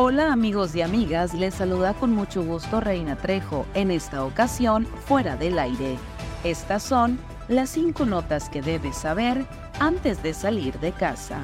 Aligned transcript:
Hola 0.00 0.32
amigos 0.32 0.76
y 0.76 0.82
amigas, 0.82 1.34
les 1.34 1.54
saluda 1.54 1.92
con 1.92 2.12
mucho 2.12 2.44
gusto 2.44 2.78
Reina 2.78 3.16
Trejo, 3.16 3.66
en 3.74 3.90
esta 3.90 4.24
ocasión 4.24 4.86
fuera 4.86 5.34
del 5.34 5.58
aire. 5.58 5.98
Estas 6.44 6.84
son 6.84 7.18
las 7.48 7.70
cinco 7.70 8.06
notas 8.06 8.48
que 8.48 8.62
debes 8.62 8.96
saber 8.96 9.44
antes 9.80 10.22
de 10.22 10.34
salir 10.34 10.78
de 10.78 10.92
casa. 10.92 11.40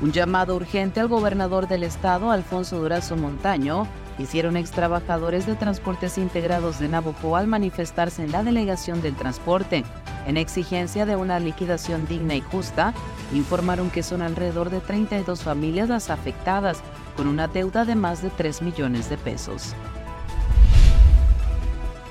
Un 0.00 0.10
llamado 0.10 0.56
urgente 0.56 0.98
al 0.98 1.08
gobernador 1.08 1.68
del 1.68 1.82
estado, 1.82 2.30
Alfonso 2.30 2.78
Durazo 2.78 3.14
Montaño, 3.18 3.86
hicieron 4.18 4.56
ex 4.56 4.70
trabajadores 4.70 5.44
de 5.44 5.56
transportes 5.56 6.16
integrados 6.16 6.78
de 6.78 6.88
Navojoa 6.88 7.40
al 7.40 7.48
manifestarse 7.48 8.24
en 8.24 8.32
la 8.32 8.42
delegación 8.42 9.02
del 9.02 9.14
transporte. 9.14 9.84
En 10.28 10.36
exigencia 10.36 11.06
de 11.06 11.16
una 11.16 11.40
liquidación 11.40 12.06
digna 12.06 12.34
y 12.34 12.42
justa, 12.42 12.92
informaron 13.32 13.88
que 13.88 14.02
son 14.02 14.20
alrededor 14.20 14.68
de 14.68 14.80
32 14.80 15.42
familias 15.42 15.88
las 15.88 16.10
afectadas, 16.10 16.82
con 17.16 17.28
una 17.28 17.48
deuda 17.48 17.86
de 17.86 17.94
más 17.94 18.20
de 18.20 18.28
3 18.28 18.60
millones 18.60 19.08
de 19.08 19.16
pesos. 19.16 19.74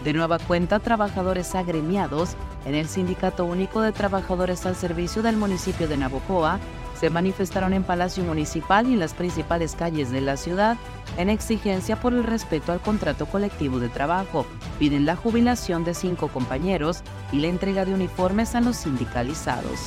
De 0.04 0.14
nueva 0.14 0.40
cuenta, 0.40 0.80
trabajadores 0.80 1.54
agremiados 1.54 2.32
en 2.66 2.74
el 2.74 2.88
Sindicato 2.88 3.46
Único 3.46 3.82
de 3.82 3.92
Trabajadores 3.92 4.66
al 4.66 4.76
Servicio 4.76 5.22
del 5.22 5.38
municipio 5.38 5.88
de 5.88 5.98
Navojoa 5.98 6.60
se 7.00 7.10
manifestaron 7.10 7.74
en 7.74 7.84
Palacio 7.84 8.24
Municipal 8.24 8.88
y 8.88 8.94
en 8.94 9.00
las 9.00 9.14
principales 9.14 9.76
calles 9.76 10.12
de 10.12 10.22
la 10.22 10.38
ciudad 10.38 10.78
en 11.18 11.30
exigencia 11.30 12.00
por 12.00 12.14
el 12.14 12.24
respeto 12.24 12.72
al 12.72 12.80
contrato 12.80 13.26
colectivo 13.26 13.80
de 13.80 13.90
trabajo. 13.90 14.46
Piden 14.80 15.06
la 15.06 15.16
jubilación 15.16 15.84
de 15.84 15.94
cinco 15.94 16.28
compañeros 16.28 17.02
y 17.32 17.40
la 17.40 17.48
entrega 17.48 17.86
de 17.86 17.94
uniformes 17.94 18.56
a 18.56 18.62
los 18.62 18.78
sindicalizados. 18.78 19.80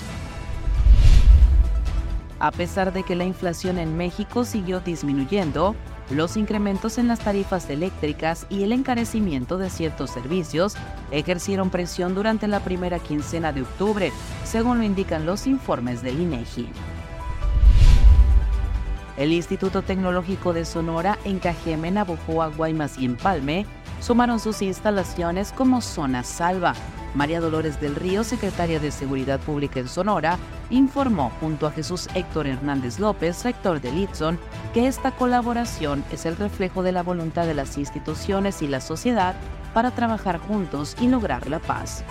A 2.39 2.51
pesar 2.53 2.93
de 2.93 3.03
que 3.03 3.17
la 3.17 3.25
inflación 3.25 3.79
en 3.79 3.97
México 3.97 4.45
siguió 4.45 4.81
disminuyendo, 4.81 5.77
los 6.11 6.37
incrementos 6.37 6.99
en 6.99 7.07
las 7.07 7.21
tarifas 7.21 7.69
eléctricas 7.71 8.47
y 8.49 8.65
el 8.65 8.73
encarecimiento 8.73 9.59
de 9.59 9.71
ciertos 9.71 10.11
servicios 10.11 10.75
ejercieron 11.11 11.71
presión 11.71 12.15
durante 12.15 12.49
la 12.49 12.61
primera 12.61 12.99
quincena 12.99 13.53
de 13.53 13.63
octubre, 13.63 14.13
según 14.45 14.79
lo 14.79 14.85
indican 14.85 15.27
los 15.27 15.47
informes 15.47 16.03
del 16.03 16.21
INEGI. 16.21 16.69
El 19.17 19.33
Instituto 19.33 19.83
Tecnológico 19.83 20.53
de 20.53 20.65
Sonora 20.65 21.19
en 21.25 21.39
Cajeme, 21.39 21.91
Navojoa, 21.91 22.49
Guaymas 22.49 22.99
y 22.99 23.05
Empalme 23.05 23.67
sumaron 24.01 24.41
sus 24.41 24.63
instalaciones 24.63 25.53
como 25.53 25.81
zona 25.81 26.23
salva. 26.23 26.75
María 27.15 27.41
Dolores 27.41 27.81
del 27.81 27.97
Río, 27.97 28.23
secretaria 28.23 28.79
de 28.79 28.91
Seguridad 28.91 29.41
Pública 29.41 29.81
en 29.81 29.89
Sonora, 29.89 30.39
informó 30.71 31.33
junto 31.41 31.67
a 31.67 31.73
Jesús 31.73 32.09
Héctor 32.15 32.47
Hernández 32.47 32.99
López, 33.01 33.45
rector 33.45 33.81
de 33.81 33.93
Litson, 33.93 34.39
que 34.73 34.87
esta 34.87 35.11
colaboración 35.11 36.05
es 36.13 36.25
el 36.25 36.37
reflejo 36.37 36.83
de 36.83 36.93
la 36.93 37.03
voluntad 37.03 37.47
de 37.47 37.55
las 37.55 37.77
instituciones 37.79 38.63
y 38.63 38.69
la 38.69 38.81
sociedad 38.81 39.35
para 39.75 39.91
trabajar 39.91 40.39
juntos 40.39 40.97
y 41.01 41.09
lograr 41.09 41.49
la 41.49 41.59
paz. 41.59 42.05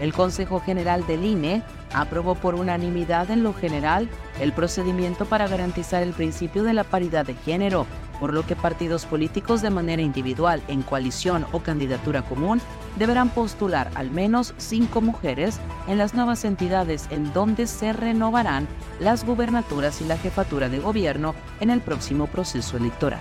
El 0.00 0.14
Consejo 0.14 0.60
General 0.60 1.06
del 1.06 1.24
INE 1.24 1.62
aprobó 1.92 2.34
por 2.34 2.54
unanimidad 2.54 3.30
en 3.30 3.42
lo 3.42 3.52
general 3.52 4.08
el 4.40 4.52
procedimiento 4.52 5.26
para 5.26 5.46
garantizar 5.46 6.02
el 6.02 6.14
principio 6.14 6.62
de 6.62 6.72
la 6.72 6.84
paridad 6.84 7.26
de 7.26 7.34
género, 7.34 7.86
por 8.18 8.32
lo 8.32 8.46
que 8.46 8.56
partidos 8.56 9.04
políticos 9.04 9.60
de 9.60 9.68
manera 9.68 10.00
individual, 10.00 10.62
en 10.68 10.82
coalición 10.82 11.46
o 11.52 11.60
candidatura 11.60 12.22
común, 12.22 12.62
deberán 12.96 13.28
postular 13.28 13.90
al 13.94 14.10
menos 14.10 14.54
cinco 14.56 15.02
mujeres 15.02 15.60
en 15.86 15.98
las 15.98 16.14
nuevas 16.14 16.44
entidades 16.44 17.06
en 17.10 17.32
donde 17.34 17.66
se 17.66 17.92
renovarán 17.92 18.68
las 19.00 19.24
gubernaturas 19.24 20.00
y 20.00 20.04
la 20.04 20.16
jefatura 20.16 20.70
de 20.70 20.78
gobierno 20.78 21.34
en 21.60 21.68
el 21.68 21.82
próximo 21.82 22.26
proceso 22.26 22.78
electoral. 22.78 23.20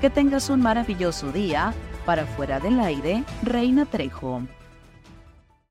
Que 0.00 0.10
tengas 0.10 0.50
un 0.50 0.62
maravilloso 0.62 1.30
día. 1.30 1.72
Para 2.04 2.26
fuera 2.26 2.58
del 2.58 2.80
aire, 2.80 3.22
Reina 3.44 3.86
Trejo. 3.86 4.42